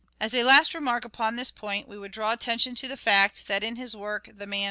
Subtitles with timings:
[0.03, 2.97] "Shake As a last remark upon this point we would draw J^" attention to the
[2.97, 4.59] fact that in his work" The Man characters.